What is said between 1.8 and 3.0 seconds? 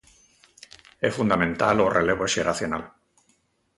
o relevo xeracional.